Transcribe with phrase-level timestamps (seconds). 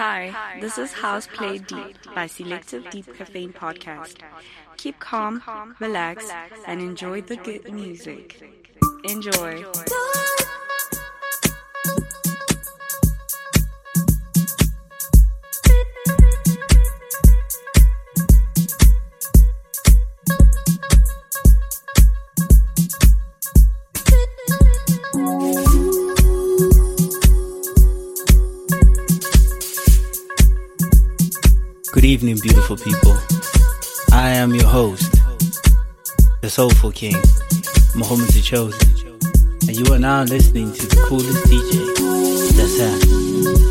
[0.00, 4.16] Hi, this is House Played Deep by Selective Deep Caffeine Podcast.
[4.78, 5.42] Keep calm,
[5.78, 6.26] relax,
[6.66, 8.42] and enjoy the good music.
[9.04, 9.62] Enjoy.
[32.10, 33.16] Evening, beautiful people.
[34.12, 35.12] I am your host,
[36.40, 37.14] the Soulful King,
[37.94, 38.90] Muhammad the Chosen,
[39.68, 43.69] and you are now listening to the coolest DJ, that's at.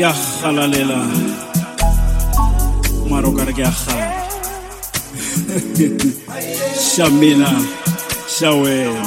[0.00, 0.98] Ke a galalela
[3.10, 4.06] mara o ka re ke a gala
[6.90, 7.50] shamina
[8.34, 9.04] sha wena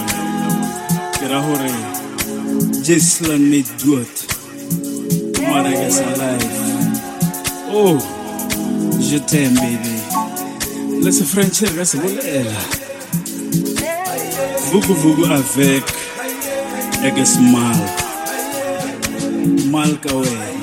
[1.18, 1.72] ke ra gore
[2.86, 4.14] jesla network
[5.50, 6.62] mara ke sa life.
[7.82, 7.98] Oh
[9.10, 9.98] je t'aime baby.
[11.04, 12.62] Le se french re ka se bolela.
[14.70, 15.86] Vugu avec
[17.24, 17.88] a smile.
[19.74, 20.54] Mal ka wena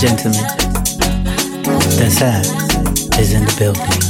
[0.00, 0.40] gentlemen,
[1.62, 2.48] the Sax
[3.18, 4.09] is in the building.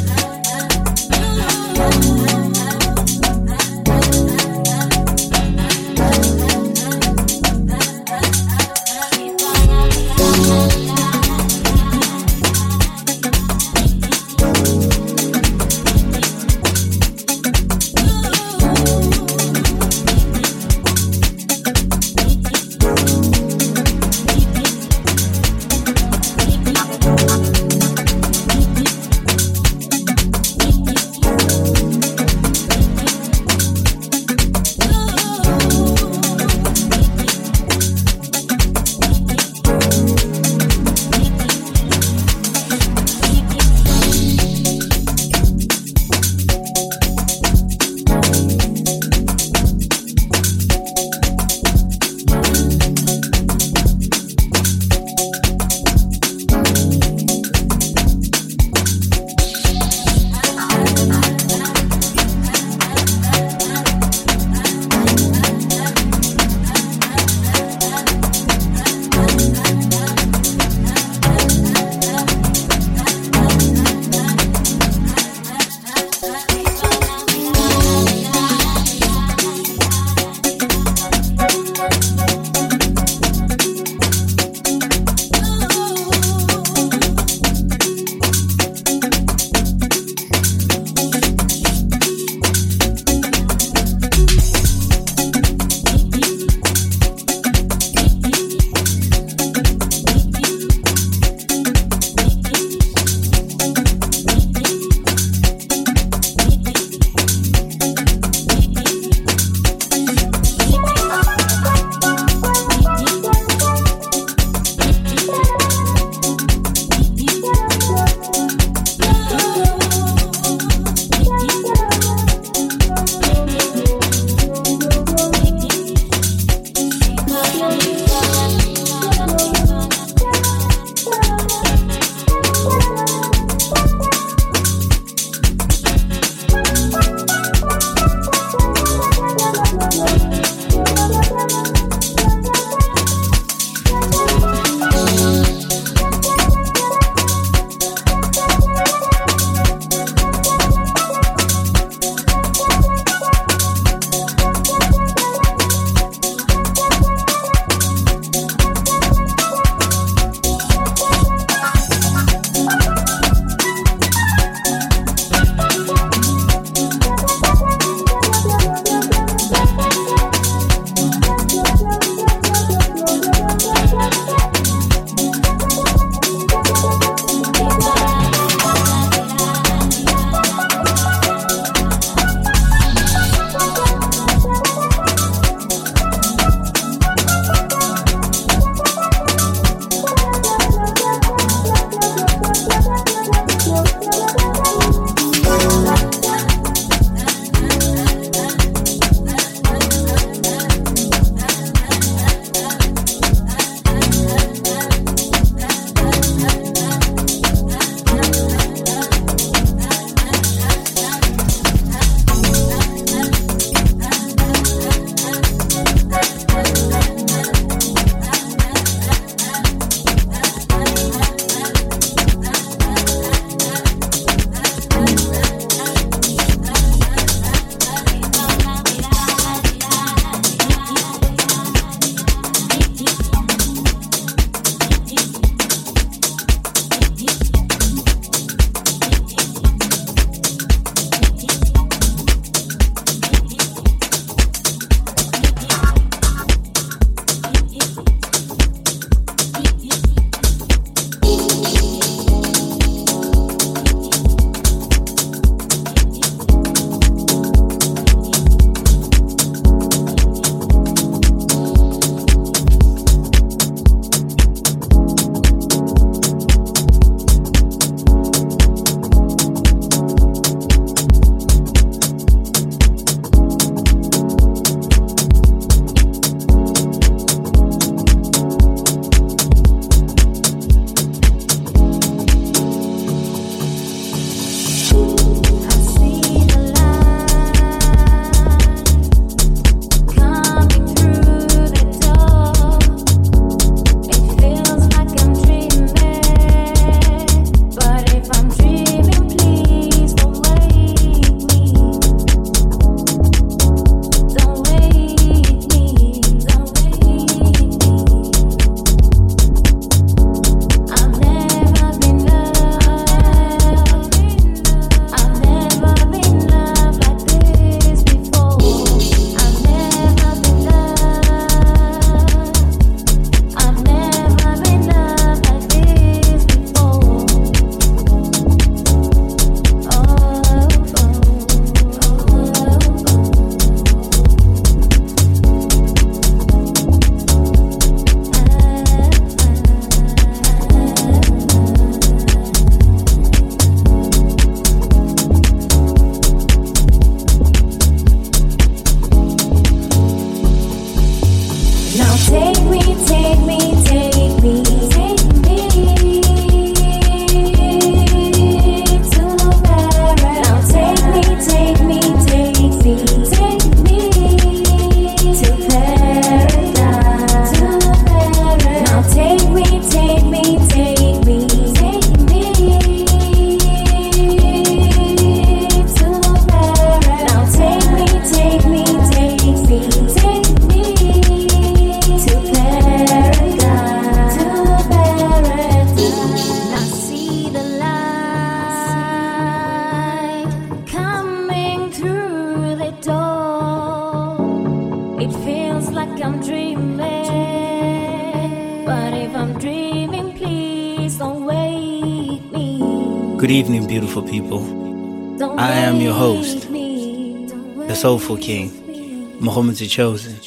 [408.31, 410.39] Soulful King, Muhammad the Chosen,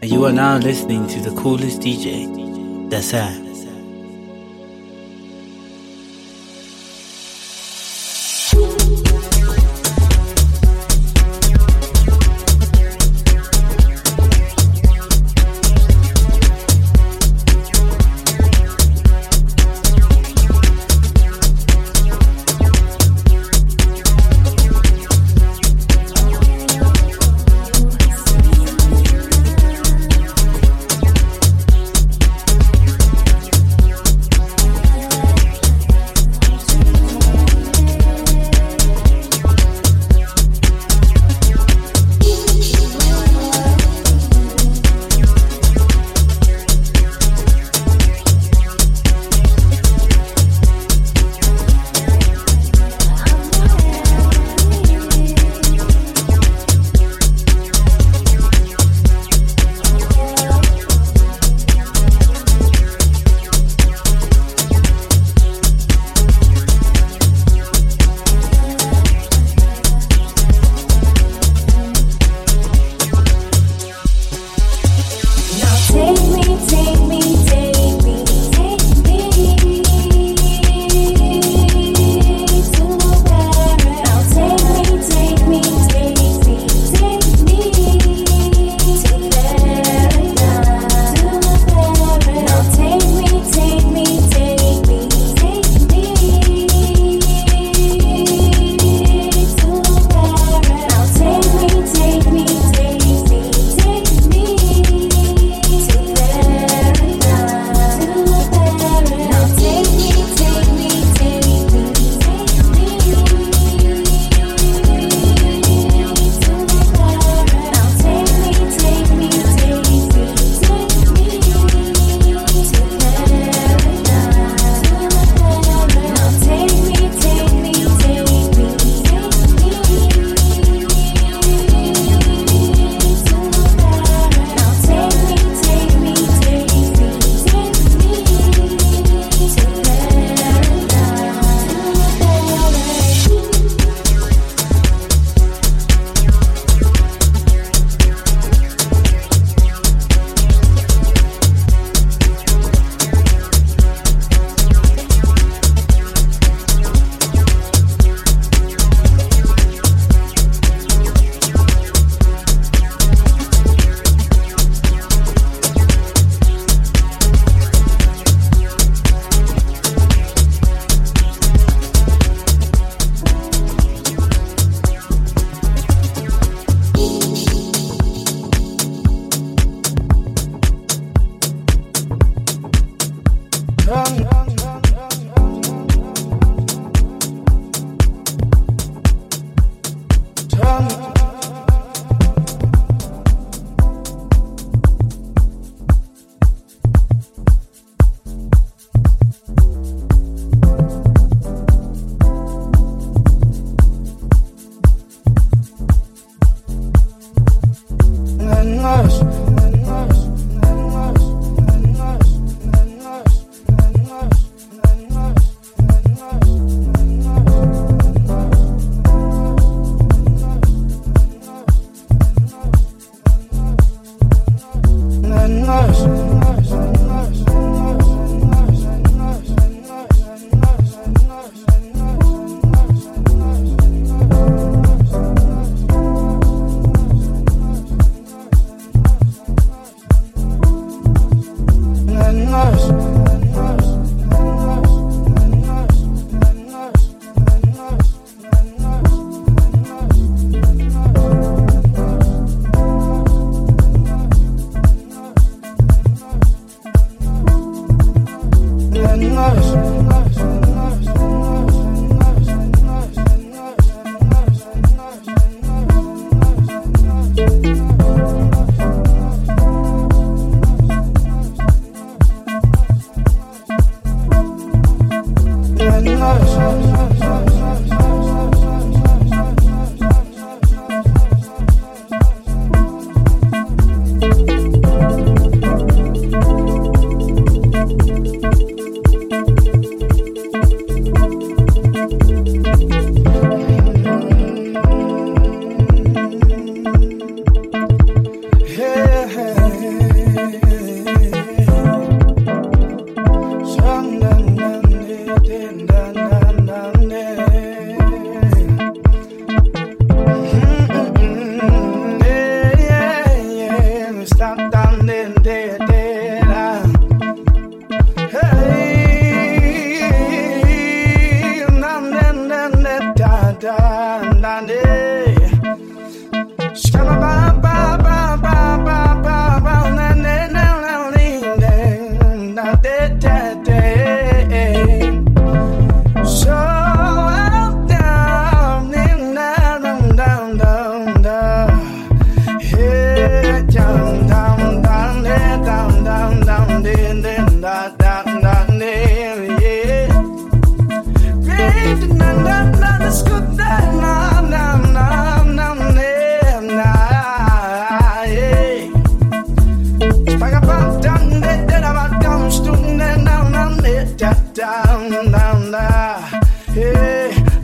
[0.00, 3.12] and you are now listening to the coolest DJ that's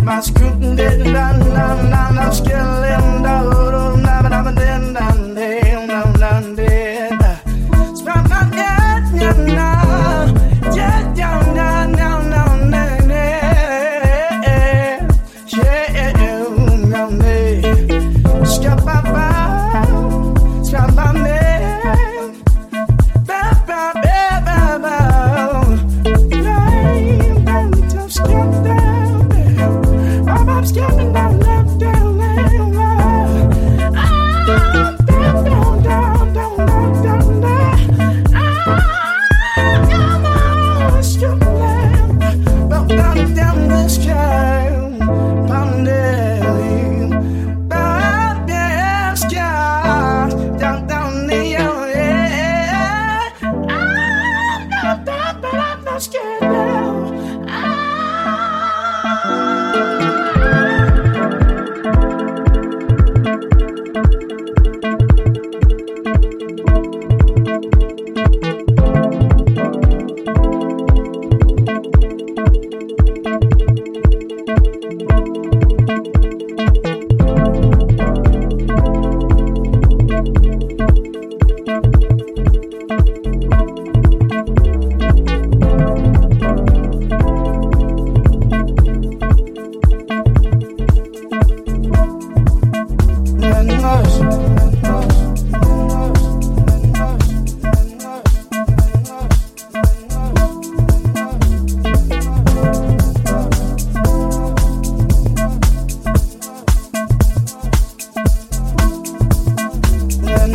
[0.09, 0.29] at.
[0.61, 1.44] You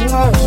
[0.10, 0.39] keep,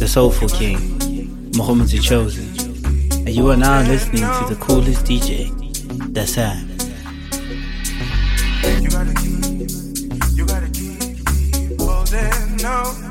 [0.00, 0.96] the Soulful King,
[1.58, 2.48] Muhammad the Chosen,
[3.26, 5.50] and you are now listening to the coolest DJ,
[6.14, 6.70] DaSam.
[8.80, 13.09] You gotta keep, you gotta keep holding on.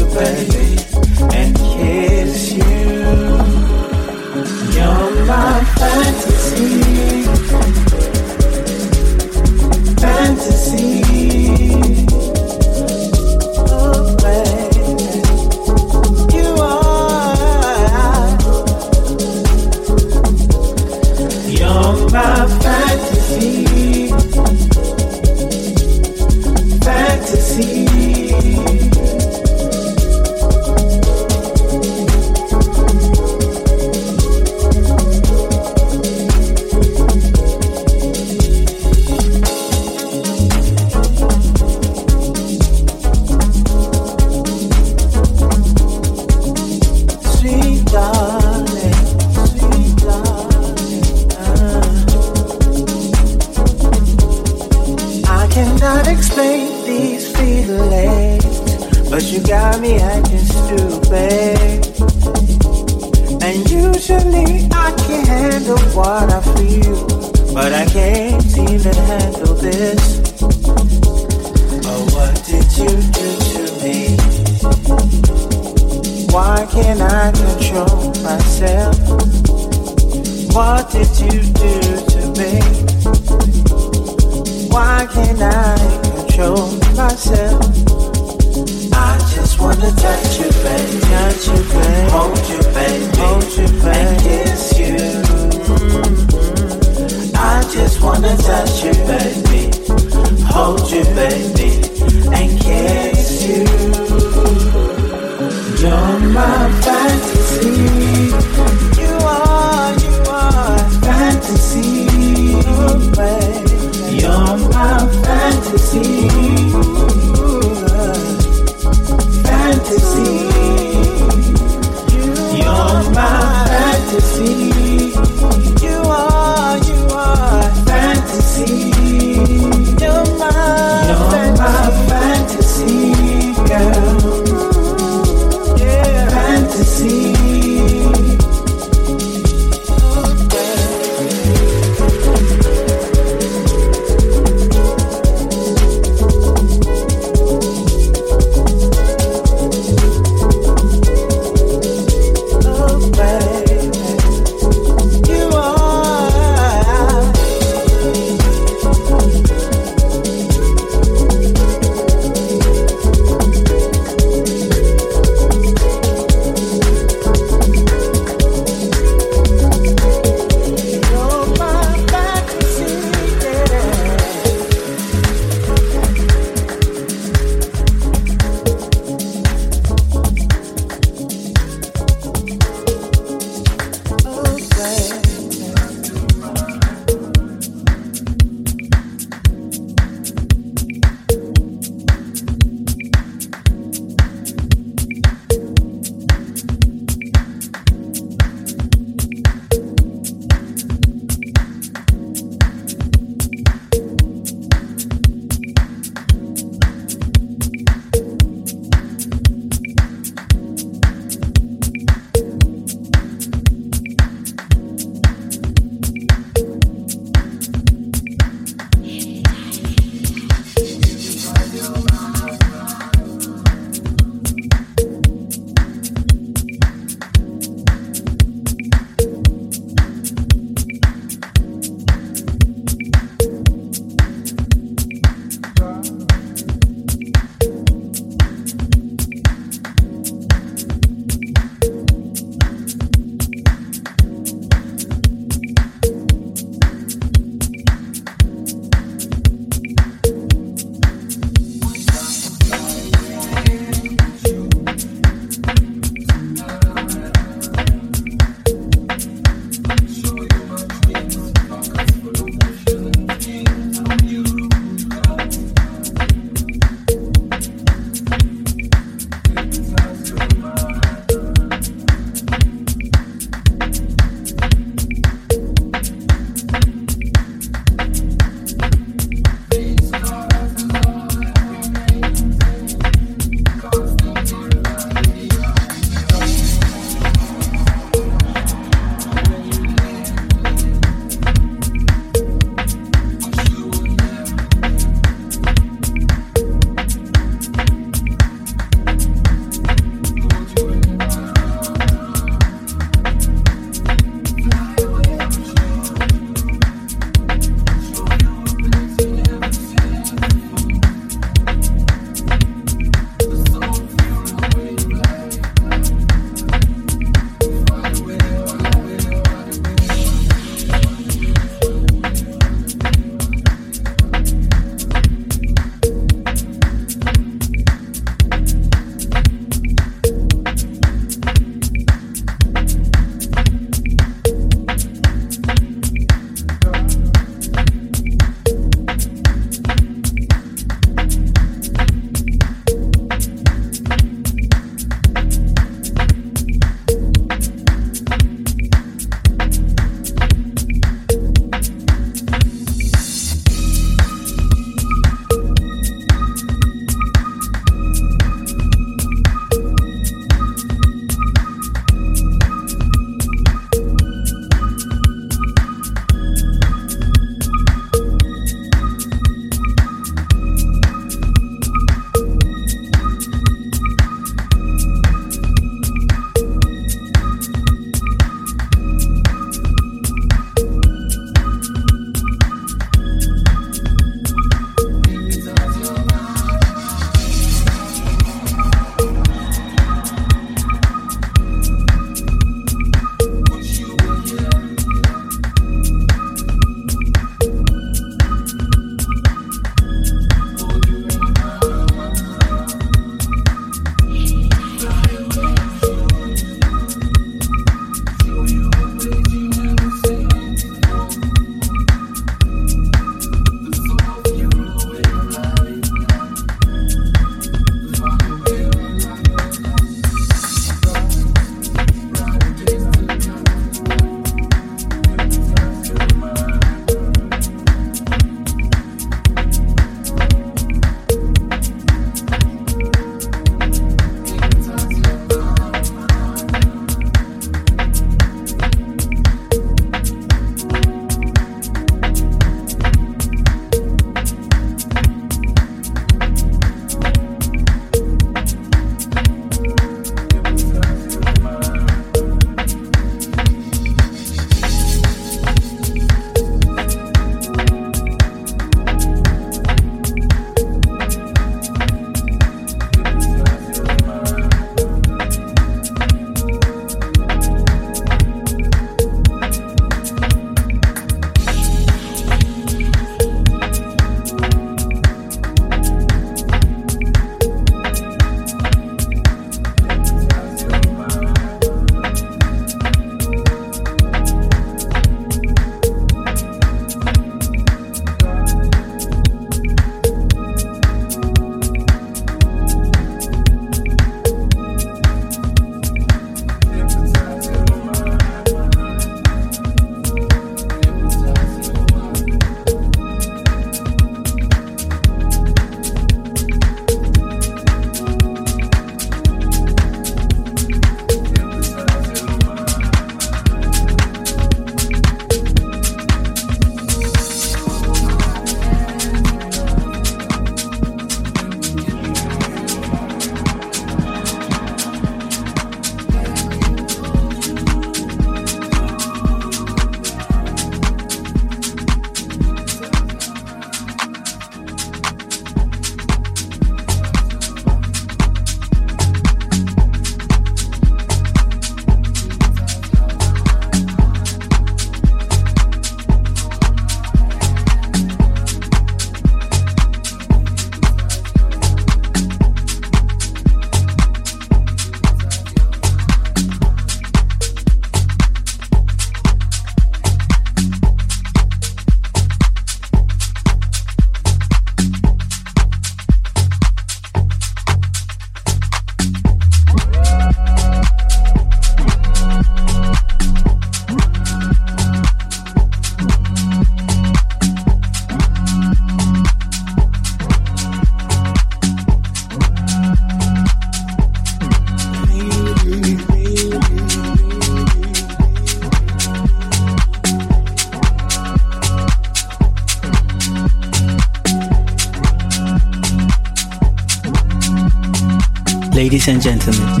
[599.26, 600.00] Ladies and gentlemen,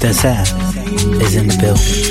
[0.00, 2.05] DaSam is in the building.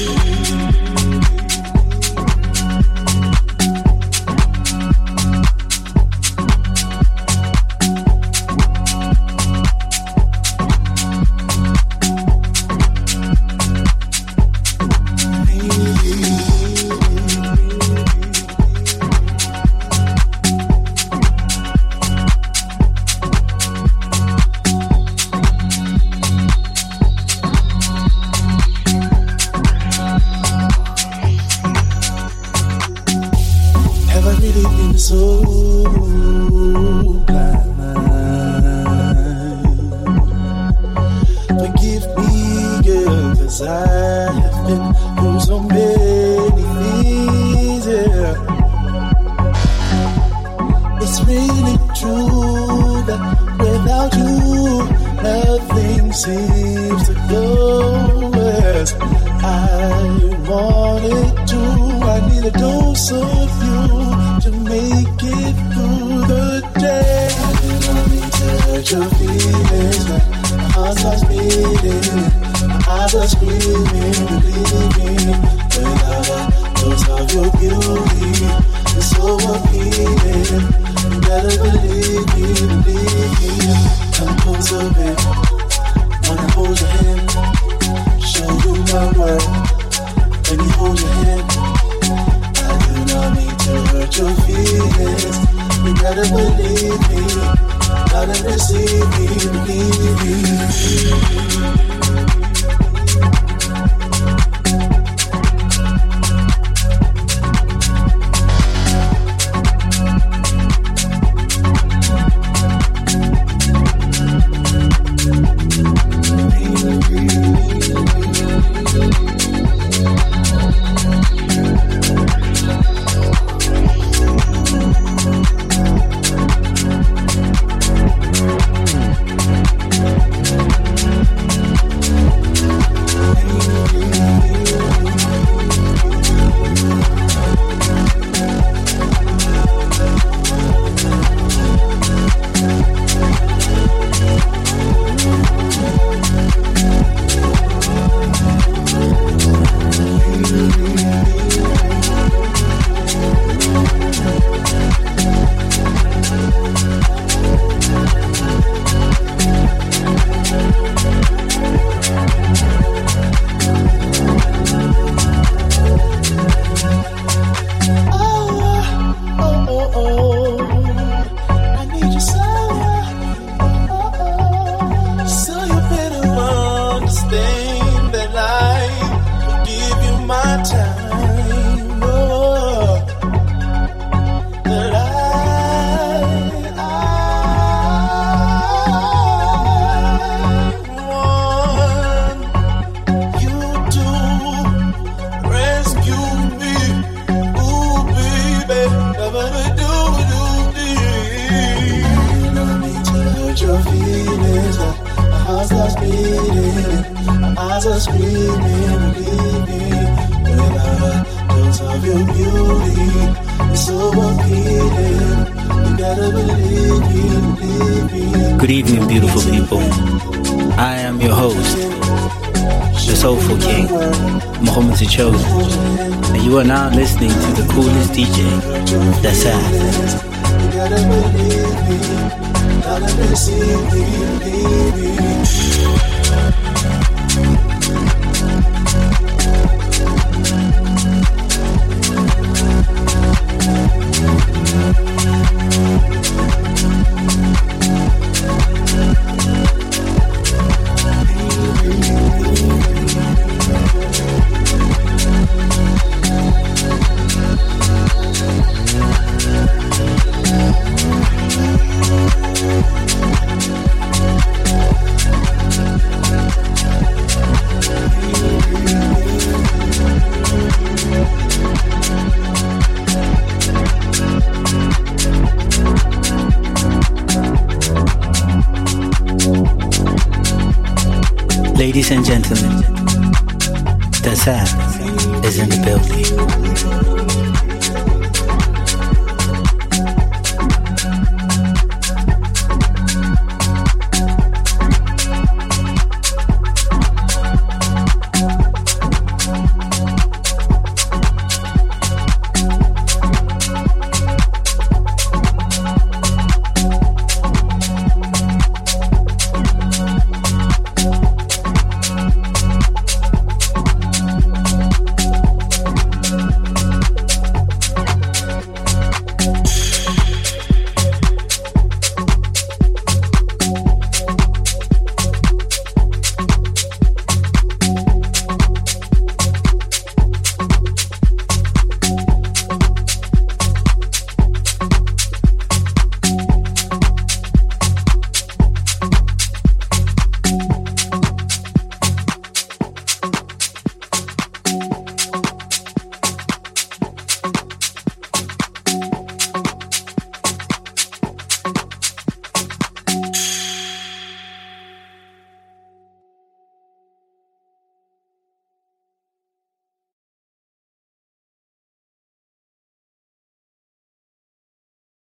[228.15, 228.74] DJ.